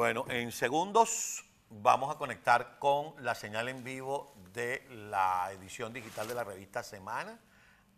[0.00, 6.26] Bueno, en segundos vamos a conectar con la señal en vivo de la edición digital
[6.26, 7.38] de la revista Semana.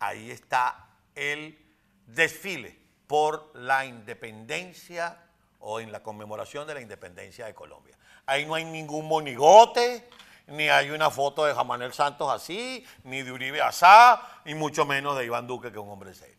[0.01, 0.85] Ahí está
[1.15, 1.57] el
[2.05, 2.77] desfile
[3.07, 5.17] por la independencia
[5.61, 7.97] o en la conmemoración de la independencia de Colombia.
[8.25, 10.09] Ahí no hay ningún monigote,
[10.47, 15.17] ni hay una foto de Jamanel Santos así, ni de Uribe Asá, ni mucho menos
[15.17, 16.35] de Iván Duque, que es un hombre serio.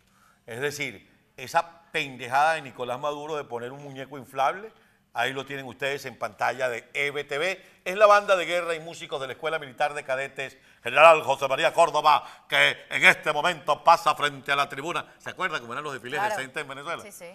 [0.46, 4.70] Es decir, esa pendejada de Nicolás Maduro de poner un muñeco inflable,
[5.14, 9.20] ahí lo tienen ustedes en pantalla de EBTV, es la banda de guerra y músicos
[9.20, 14.14] de la Escuela Militar de Cadetes General José María Córdoba, que en este momento pasa
[14.14, 15.06] frente a la tribuna.
[15.18, 16.36] ¿Se acuerda cómo eran los desfiles Claro.
[16.36, 17.02] decentes en Venezuela?
[17.02, 17.26] Sí, sí.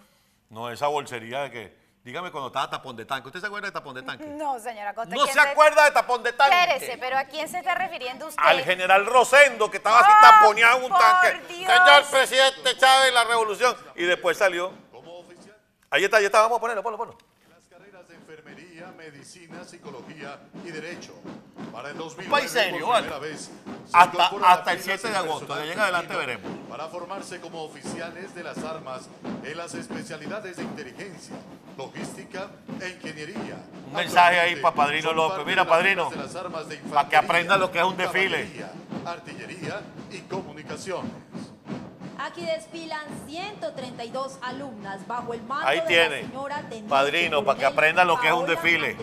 [0.49, 3.27] No, esa bolsería de que, dígame cuando estaba tapón de tanque.
[3.27, 4.25] ¿Usted se acuerda de tapón de tanque?
[4.25, 5.13] No, señora Costa.
[5.15, 6.55] No ¿quién se acuerda de tapón de tanque.
[6.63, 8.41] Espérese, pero ¿a quién se está refiriendo usted?
[8.43, 11.53] Al general Rosendo, que estaba así ¡Ah, taponeado en un tanque.
[11.53, 11.71] Dios!
[11.71, 13.75] Señor presidente Chávez, la revolución.
[13.95, 14.73] Y después salió.
[15.91, 17.17] Ahí está, ahí está, vamos a ponerlo, ponlo, ponlo.
[17.49, 21.13] las carreras de enfermería, medicina, psicología y derecho.
[21.71, 23.07] Para el 2009, país serio, por ¿vale?
[23.07, 26.51] primera vez, se Hasta- hasta el filas 7 de agosto, de en adelante veremos.
[26.69, 29.07] Para formarse como oficiales de las armas
[29.43, 31.35] en las especialidades de inteligencia,
[31.77, 32.49] logística
[32.81, 33.55] e ingeniería.
[33.87, 35.45] Un mensaje ahí Actualmente pa' Padrino López.
[35.45, 38.49] Mira, Padrino, filas de las armas de pa' que aprenda lo que es un desfile.
[39.05, 41.11] Artillería y comunicaciones.
[42.29, 47.57] Aquí desfilan 132 alumnas bajo el mando Ahí de tiene, la señora teniente padrino, para
[47.57, 48.97] que coronel aprenda lo que es un desfile.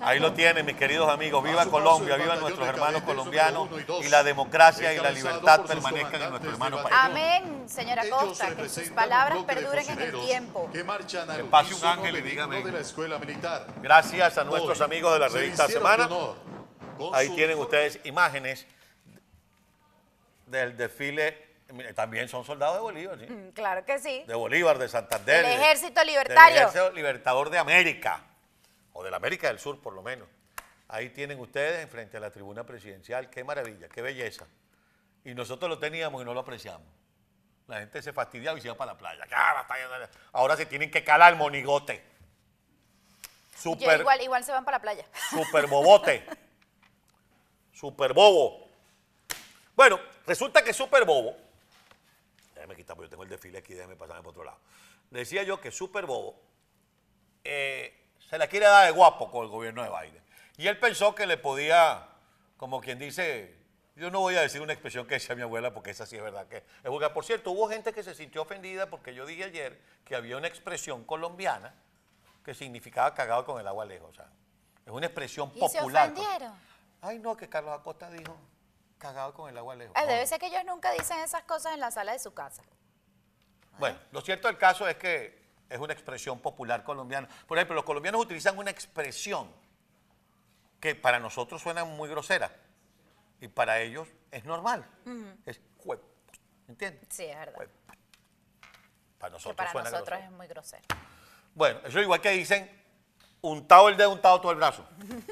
[0.00, 1.42] Ahí lo tienen, mis queridos amigos.
[1.42, 3.68] Viva Colombia, viva nuestros hermanos colombianos
[4.00, 6.96] y la democracia y la libertad permanezcan en nuestro hermano país.
[6.96, 10.70] Amén, señora Costa, que sus palabras perduren en el tiempo.
[10.72, 12.64] Que marchan al Que pase un unísono ángel y amén.
[12.64, 13.66] de la escuela militar.
[13.82, 16.08] Gracias a nuestros Hoy amigos de la revista Semana.
[17.12, 18.68] Ahí tienen ustedes imágenes
[20.46, 21.45] del desfile.
[21.94, 23.26] También son soldados de Bolívar, ¿sí?
[23.26, 24.24] Mm, Claro que sí.
[24.26, 25.44] De Bolívar, de Santander.
[25.44, 26.58] De- Ejército Libertario.
[26.58, 28.22] Ejército Libertador de América.
[28.92, 30.28] O de la América del Sur, por lo menos.
[30.88, 33.28] Ahí tienen ustedes enfrente a la tribuna presidencial.
[33.28, 34.46] Qué maravilla, qué belleza.
[35.24, 36.86] Y nosotros lo teníamos y no lo apreciamos.
[37.66, 39.26] La gente se fastidiaba y se iba para la playa.
[40.32, 42.04] Ahora se tienen que calar el monigote.
[43.56, 45.04] Yo Super, igual, igual se van para la playa.
[45.30, 46.24] super bobote.
[47.72, 48.68] Super bobo.
[49.74, 51.36] Bueno, resulta que super bobo.
[52.66, 54.58] Déjame quitar, porque yo tengo el desfile aquí, déjame pasarme por otro lado.
[55.10, 56.42] Decía yo que super bobo
[57.44, 60.22] eh, se la quiere dar de guapo con el gobierno de Biden.
[60.56, 62.08] Y él pensó que le podía,
[62.56, 63.54] como quien dice,
[63.94, 66.22] yo no voy a decir una expresión que decía mi abuela, porque esa sí es
[66.22, 67.12] verdad que es vulgar.
[67.12, 70.48] Por cierto, hubo gente que se sintió ofendida porque yo dije ayer que había una
[70.48, 71.72] expresión colombiana
[72.44, 74.10] que significaba cagado con el agua lejos.
[74.10, 74.28] O sea,
[74.84, 76.10] es una expresión ¿Y se popular.
[76.10, 76.52] ofendieron?
[77.00, 78.36] Ay, no, que Carlos Acosta dijo
[78.98, 79.94] cagado con el agua lejos.
[79.98, 82.62] No, debe ser que ellos nunca dicen esas cosas en la sala de su casa.
[83.78, 87.28] Bueno, lo cierto del caso es que es una expresión popular colombiana.
[87.46, 89.52] Por ejemplo, los colombianos utilizan una expresión
[90.80, 92.50] que para nosotros suena muy grosera
[93.40, 94.86] y para ellos es normal.
[95.44, 96.00] Es jue-
[96.68, 97.06] ¿entiendes?
[97.10, 97.66] Sí, es verdad.
[99.18, 100.30] Para Que nosotros para suena nosotros grosero.
[100.32, 100.82] es muy grosero.
[101.54, 102.85] Bueno, eso es igual que dicen
[103.50, 104.84] untado el dedo, untado todo el brazo.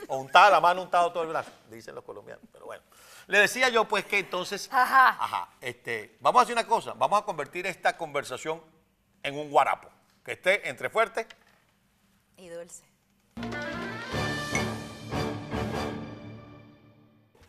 [0.08, 2.44] O untada la mano, untado todo el brazo, dicen los colombianos.
[2.52, 2.82] Pero bueno,
[3.26, 5.08] le decía yo pues que entonces, Ajá.
[5.08, 8.60] ajá, este, vamos a hacer una cosa, vamos a convertir esta conversación
[9.22, 9.88] en un guarapo,
[10.24, 11.26] que esté entre fuerte.
[12.36, 12.84] Y dulce.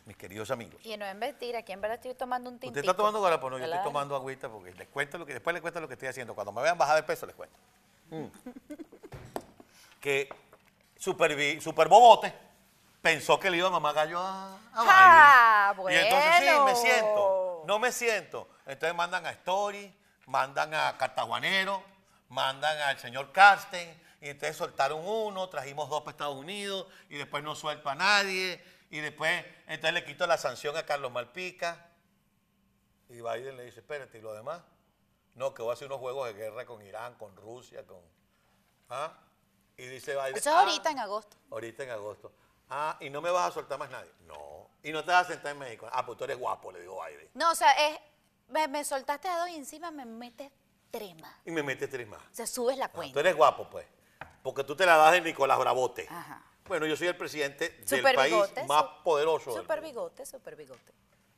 [0.06, 0.80] Mis queridos amigos.
[0.86, 2.80] Y no en vestir, aquí en verdad estoy tomando un tintito.
[2.80, 5.53] Usted está tomando guarapo, no, yo estoy tomando agüita porque les cuento lo que, después
[5.53, 6.36] les cuento lo que estoy haciendo.
[6.36, 7.56] Cuando me vean bajar de peso, les cuento.
[8.12, 8.26] Mm.
[10.06, 10.30] que
[10.97, 12.33] super, bobote
[13.01, 15.91] pensó que le iba a mamar gallo a, a Ah, Biden.
[15.94, 16.75] Y entonces sí, me bueno.
[16.75, 17.63] siento.
[17.67, 18.50] No me siento.
[18.66, 19.95] Entonces mandan a Story,
[20.25, 21.84] mandan a Cartaguanero,
[22.29, 27.44] mandan al señor Carsten, y entonces soltaron uno, trajimos dos para Estados Unidos, y después
[27.44, 31.91] no suelto a nadie, y después, entonces le quito la sanción a Carlos Malpica,
[33.09, 34.61] y Biden le dice, espérate, ¿y lo demás?
[35.35, 37.99] No, que voy a hacer unos juegos de guerra con Irán, con Rusia, con...
[38.90, 39.14] ¿Ah?
[39.77, 40.35] Y dice Biden...
[40.37, 41.37] Eso es "Ah, ahorita en agosto.
[41.51, 42.31] Ahorita en agosto.
[42.69, 44.11] Ah, ¿y no me vas a soltar más nadie?
[44.25, 44.69] No.
[44.83, 45.87] ¿Y no te vas a sentar en México?
[45.91, 47.29] Ah, pues tú eres guapo, le digo Biden.
[47.33, 47.99] No, o sea, es,
[48.49, 50.51] me, me soltaste a dos y encima me metes
[50.91, 51.35] tres más.
[51.45, 52.22] Y me metes tres más.
[52.22, 53.19] O sea, subes la Ah, tú cuenta.
[53.19, 53.85] eres guapo, pues.
[54.41, 56.07] Porque tú te la das de Nicolás Bravote.
[56.09, 56.43] Ajá.
[56.66, 58.63] Bueno, yo soy el presidente del Super país bigote.
[58.66, 59.51] más su- poderoso.
[59.55, 60.93] Super bigote, super bigote.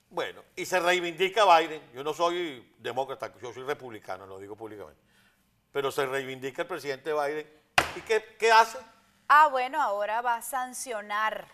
[0.09, 1.91] Bueno, y se reivindica Biden.
[1.93, 5.01] Yo no soy demócrata, yo soy republicano, lo digo públicamente.
[5.73, 7.57] Pero se reivindica el presidente Biden.
[7.97, 8.77] ¿Y qué, qué hace?
[9.27, 11.47] Ah, bueno, ahora va a sancionar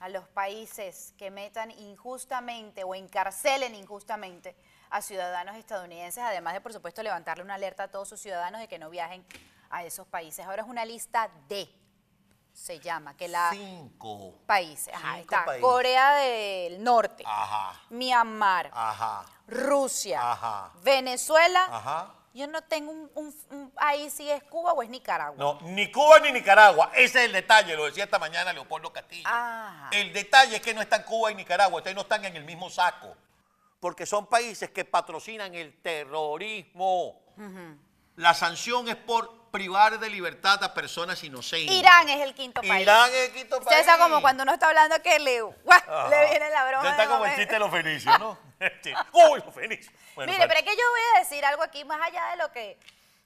[0.00, 4.56] a los países que metan injustamente o encarcelen injustamente
[4.88, 8.68] a ciudadanos estadounidenses, además de, por supuesto, levantarle una alerta a todos sus ciudadanos de
[8.68, 9.22] que no viajen
[9.68, 10.46] a esos países.
[10.46, 11.68] Ahora es una lista de
[12.54, 14.32] se llama, que la Cinco.
[14.46, 15.62] países, ajá, Cinco está países.
[15.62, 17.78] Corea del Norte, Ajá.
[17.90, 19.26] Myanmar, Ajá.
[19.46, 20.72] Rusia, Ajá.
[20.82, 22.14] Venezuela.
[22.36, 25.36] Yo no tengo un, un- un- ahí si es Cuba o es Nicaragua.
[25.38, 26.90] No, ni Cuba ni Nicaragua.
[26.94, 29.26] Ese es el detalle, lo decía esta mañana Leopoldo Castillo.
[29.26, 29.88] Ajá.
[29.92, 32.68] El detalle es que no están Cuba y Nicaragua, ustedes no están en el mismo
[32.68, 33.16] saco.
[33.80, 37.22] Porque son países que patrocinan el terrorismo.
[38.16, 41.74] La sanción es por privar de libertad a personas inocentes.
[41.74, 42.82] Irán es el quinto país.
[42.82, 43.84] Irán es el quinto país.
[43.84, 45.40] Saben como cuando uno está hablando que le,
[46.10, 46.84] le viene la broma.
[46.84, 48.38] Ya está como el chiste de los fenicios, ¿no?
[49.12, 49.92] ¡Uy, los fenicios!
[50.14, 52.50] Bueno, Mire, pero es que yo voy a decir algo aquí, más allá de lo
[52.52, 52.78] que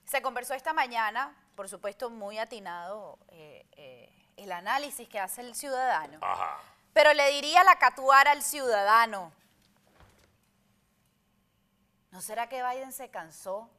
[0.05, 5.55] se conversó esta mañana, por supuesto muy atinado eh, eh, el análisis que hace el
[5.55, 6.19] ciudadano.
[6.21, 6.57] Ajá.
[6.93, 9.31] Pero le diría la catuara al ciudadano.
[12.11, 13.69] ¿No será que Biden se cansó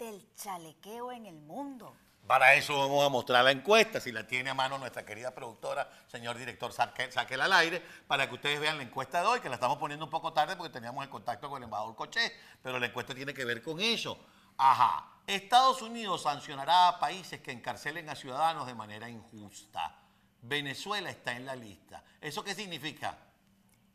[0.00, 1.94] del chalequeo en el mundo?
[2.26, 5.90] Para eso vamos a mostrar la encuesta, si la tiene a mano nuestra querida productora,
[6.06, 9.48] señor director, saque- sáquela al aire, para que ustedes vean la encuesta de hoy, que
[9.50, 12.32] la estamos poniendo un poco tarde porque teníamos el contacto con el embajador Coché,
[12.62, 14.18] pero la encuesta tiene que ver con eso.
[14.56, 15.06] Ajá.
[15.26, 19.96] Estados Unidos sancionará a países que encarcelen a ciudadanos de manera injusta.
[20.42, 22.02] Venezuela está en la lista.
[22.20, 23.18] ¿Eso qué significa?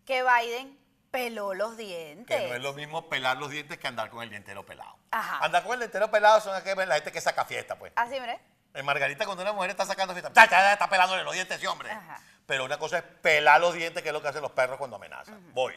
[0.05, 0.77] Que Biden
[1.15, 2.37] peló los dientes.
[2.41, 4.97] Que no es lo mismo pelar los dientes que andar con el dientero pelado.
[5.11, 5.39] Ajá.
[5.45, 7.93] Andar con el dientero pelado son aquellas- la gente que saca fiesta, pues.
[7.95, 8.39] Así, mire.
[8.73, 11.67] En Margarita, cuando una mujer está sacando fiesta, ¡ya, ya, está pelándole los dientes ese
[11.67, 11.89] hombre!
[11.89, 12.19] Ajá.
[12.45, 14.97] Pero una cosa es pelar los dientes, que es lo que hacen los perros cuando
[14.97, 15.53] amenazan.
[15.53, 15.73] Voy.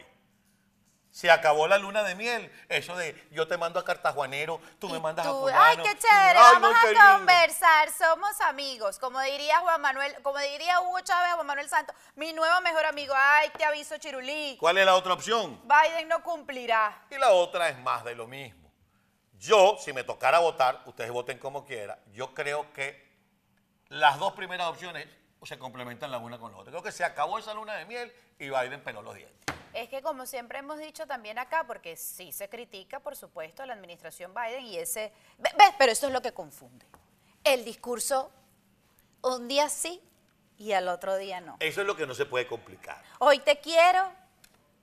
[1.11, 2.51] Se acabó la luna de miel.
[2.69, 5.61] Eso de yo te mando a Cartajuanero, tú me mandas a tú, fulano.
[5.63, 8.99] Ay, qué chévere, Ay, vamos no, a conversar, somos amigos.
[8.99, 13.13] Como diría Juan Manuel, como diría Hugo Chávez, Juan Manuel Santos, mi nuevo mejor amigo.
[13.17, 14.57] Ay, te aviso, Chirulí.
[14.59, 15.59] ¿Cuál es la otra opción?
[15.63, 17.05] Biden no cumplirá.
[17.09, 18.71] Y la otra es más de lo mismo.
[19.39, 23.09] Yo, si me tocara votar, ustedes voten como quieran, yo creo que
[23.87, 25.07] las dos primeras opciones
[25.43, 26.71] se complementan la una con la otra.
[26.71, 29.55] Creo que se acabó esa luna de miel y Biden peló los dientes.
[29.81, 33.65] Es que como siempre hemos dicho también acá, porque sí se critica, por supuesto, a
[33.65, 35.13] la administración Biden y ese...
[35.37, 35.71] Ve- ¿Ves?
[35.77, 36.85] Pero eso es lo que confunde.
[37.43, 38.31] El discurso
[39.21, 40.01] un día sí
[40.57, 41.55] y al otro día no.
[41.61, 43.01] Eso es lo que no se puede complicar.
[43.19, 44.11] Hoy te quiero,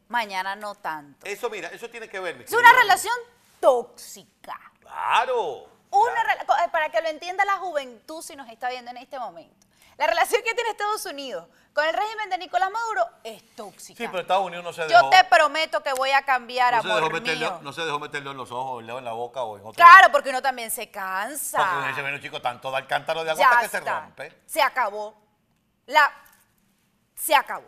[0.09, 1.27] mañana no tanto.
[1.27, 2.37] Eso, mira, eso tiene que ver.
[2.37, 3.15] mi Es una relación
[3.61, 4.59] tóxica.
[4.81, 5.69] Claro.
[5.91, 6.65] Una claro.
[6.65, 9.66] eh, para que lo entienda la juventud si nos está viendo en este momento.
[9.97, 13.99] La relación que tiene Estados Unidos con el régimen de Nicolás Maduro es tóxica.
[13.99, 15.11] Sí, pero Estados Unidos no se Yo dejó.
[15.11, 17.59] te prometo que voy a cambiar, no, se dejó amor mío.
[17.63, 19.75] no se dejó meterle en los ojos, el dedo en la boca o en otro.
[19.75, 21.59] Claro, porque uno también se cansa.
[21.59, 24.43] Porque uno dice, bueno, chico, tanto da el cántaro de agua hasta que se rompe.
[24.47, 25.23] Se acabó.
[25.87, 26.11] La
[27.15, 27.67] se acabó.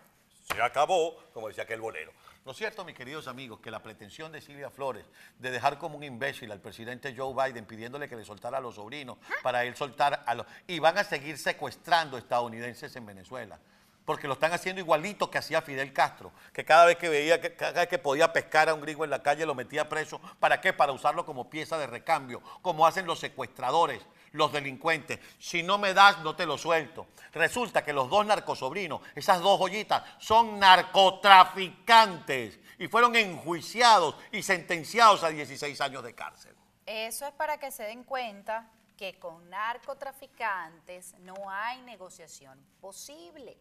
[0.53, 2.13] Se acabó, como decía aquel bolero.
[2.49, 5.05] ¿No es cierto, mis queridos amigos, que la pretensión de Silvia Flores
[5.39, 8.77] de dejar como un imbécil al presidente Joe Biden pidiéndole que le soltara a los
[8.77, 10.47] sobrinos para él soltar a los...
[10.67, 13.59] Y van a seguir secuestrando estadounidenses en Venezuela.
[14.07, 17.55] Porque lo están haciendo igualito que hacía Fidel Castro, que cada vez que veía, que
[17.55, 20.19] cada vez que podía pescar a un gringo en la calle lo metía preso.
[20.41, 20.73] ¿Para qué?
[20.73, 24.01] Para usarlo como pieza de recambio, como hacen los secuestradores,
[24.33, 25.19] los delincuentes.
[25.39, 27.07] Si no me das, no te lo suelto.
[27.33, 35.23] Resulta que los dos narcosobrinos, esas dos joyitas, son narcotraficantes y fueron enjuiciados y sentenciados
[35.25, 36.55] a 16 años de cárcel.
[36.87, 43.57] Eso es para que se den cuenta que con narcotraficantes no hay negociación posible,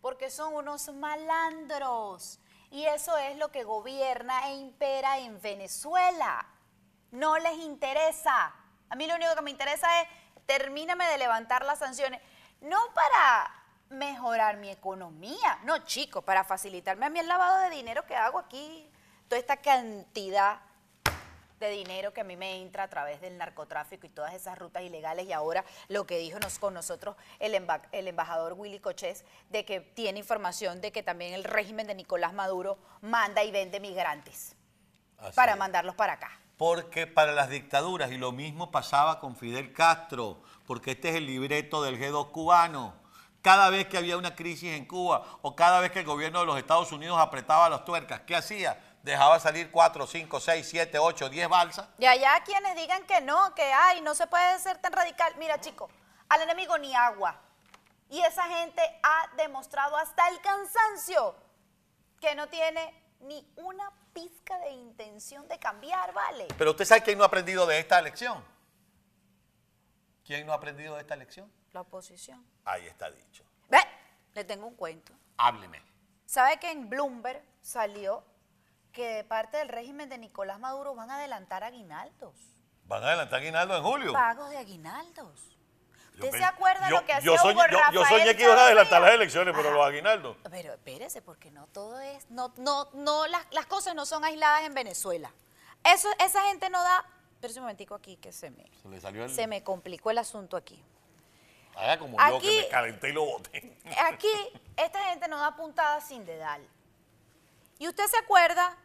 [0.00, 2.40] porque son unos malandros.
[2.70, 6.46] Y eso es lo que gobierna e impera en Venezuela.
[7.12, 8.52] No les interesa.
[8.94, 10.08] A mí lo único que me interesa es
[10.46, 12.20] termíname de levantar las sanciones,
[12.60, 13.52] no para
[13.88, 18.38] mejorar mi economía, no chico, para facilitarme a mí el lavado de dinero que hago
[18.38, 18.88] aquí,
[19.26, 20.60] toda esta cantidad
[21.58, 24.84] de dinero que a mí me entra a través del narcotráfico y todas esas rutas
[24.84, 29.24] ilegales y ahora lo que dijo nos, con nosotros el, emba- el embajador Willy Cochés
[29.50, 33.80] de que tiene información de que también el régimen de Nicolás Maduro manda y vende
[33.80, 34.54] migrantes
[35.18, 35.58] Así para es.
[35.58, 36.30] mandarlos para acá.
[36.56, 41.26] Porque para las dictaduras, y lo mismo pasaba con Fidel Castro, porque este es el
[41.26, 42.94] libreto del G2 cubano.
[43.42, 46.46] Cada vez que había una crisis en Cuba o cada vez que el gobierno de
[46.46, 48.80] los Estados Unidos apretaba las tuercas, ¿qué hacía?
[49.02, 51.86] Dejaba salir 4, 5, 6, 7, 8, 10 balsas.
[51.98, 55.34] Y allá quienes digan que no, que ay, no se puede ser tan radical.
[55.38, 55.90] Mira, chico,
[56.30, 57.38] al enemigo ni agua.
[58.08, 61.36] Y esa gente ha demostrado hasta el cansancio
[62.20, 66.48] que no tiene ni una pizca de intención de cambiar, ¿vale?
[66.56, 68.42] Pero usted sabe quién no ha aprendido de esta lección.
[70.24, 71.52] ¿Quién no ha aprendido de esta lección?
[71.72, 72.46] La oposición.
[72.64, 73.44] Ahí está dicho.
[73.68, 73.78] Ve,
[74.32, 75.12] le tengo un cuento.
[75.36, 75.82] Hábleme.
[76.24, 78.24] ¿Sabe que en Bloomberg salió
[78.92, 82.34] que de parte del régimen de Nicolás Maduro van a adelantar aguinaldos?
[82.84, 84.12] Van a adelantar aguinaldo en julio.
[84.12, 85.58] Pagos de aguinaldos.
[86.14, 88.42] ¿Usted se acuerda yo- lo que hacía yo soñé, Hugo yo- yo, Rafael soñé que
[88.44, 89.76] iban a adelantar las elecciones, pero Ajá.
[89.78, 90.36] los aguinaldos.
[90.50, 94.62] Pero espérese, porque no todo es, no, no, no, las, las cosas no son aisladas
[94.62, 95.32] en Venezuela.
[95.84, 97.04] Eso, esa gente no da,
[97.40, 99.34] pero un momentico aquí que se me, Se le salió el...
[99.34, 100.82] se me complicó el asunto aquí.
[101.76, 103.76] Haga como yo, que Aquí- me calenté y lo boté.
[104.06, 104.28] Aquí
[104.76, 106.64] esta gente no da puntada sin dedal.
[107.78, 108.76] ¿Y usted se acuerda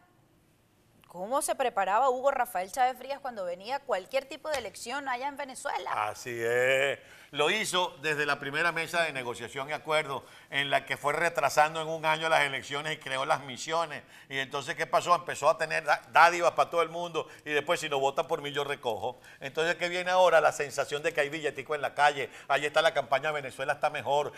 [1.10, 5.36] cómo se preparaba Hugo Rafael Chávez Frías cuando venía cualquier tipo de elección allá en
[5.36, 5.90] Venezuela?
[6.08, 7.00] Así es.
[7.32, 11.82] Lo hizo desde la primera mesa de negociación y acuerdo, en la que fue retrasando
[11.82, 14.04] en un año las elecciones y creó las misiones.
[14.28, 15.12] Y entonces, ¿qué pasó?
[15.16, 18.52] Empezó a tener dádivas para todo el mundo y después, si no votan por mí,
[18.52, 19.18] yo recojo.
[19.40, 20.40] Entonces, ¿qué viene ahora?
[20.40, 22.30] La sensación de que hay billetico en la calle.
[22.46, 24.32] Ahí está la campaña Venezuela está mejor.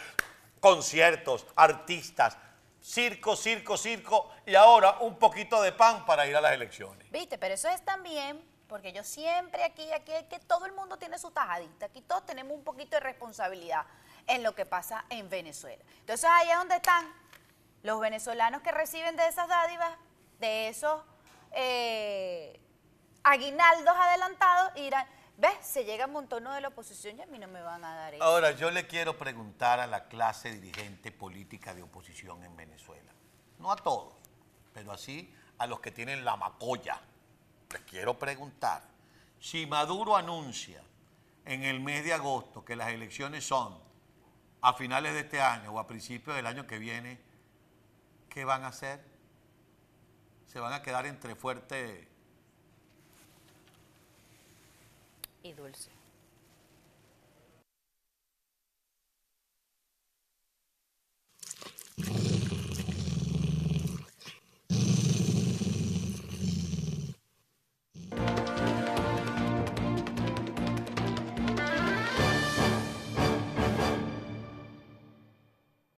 [0.58, 2.38] Conciertos, artistas,
[2.82, 4.30] circo, circo, circo.
[4.44, 7.10] Y ahora un poquito de pan para ir a las elecciones.
[7.10, 7.38] ¿Viste?
[7.38, 11.30] Pero eso es también, porque yo siempre aquí, aquí, que todo el mundo tiene su
[11.30, 13.86] tajadita, aquí todos tenemos un poquito de responsabilidad
[14.26, 15.82] en lo que pasa en Venezuela.
[16.00, 17.12] Entonces ahí es donde están
[17.82, 19.96] los venezolanos que reciben de esas dádivas,
[20.38, 21.02] de esos
[21.52, 22.60] eh,
[23.24, 25.06] aguinaldos adelantados, y dirán,
[25.42, 25.66] ¿ves?
[25.66, 28.14] Se llega un montón de la oposición y a mí no me van a dar
[28.14, 28.22] eso.
[28.22, 33.12] Ahora, yo le quiero preguntar a la clase dirigente política de oposición en Venezuela.
[33.58, 34.14] No a todos,
[34.72, 37.00] pero así a los que tienen la macolla.
[37.72, 38.84] Les quiero preguntar,
[39.40, 40.80] si Maduro anuncia
[41.44, 43.76] en el mes de agosto que las elecciones son
[44.60, 47.20] a finales de este año o a principios del año que viene,
[48.28, 49.04] ¿qué van a hacer?
[50.46, 52.11] Se van a quedar entre fuerte
[55.42, 55.90] Y dulce.